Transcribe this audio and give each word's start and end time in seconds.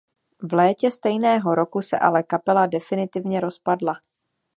V 0.41 0.53
létě 0.53 0.91
stejného 0.91 1.55
roku 1.55 1.81
se 1.81 1.99
ale 1.99 2.23
kapela 2.23 2.65
definitivně 2.65 3.39
rozpadla. 3.39 3.93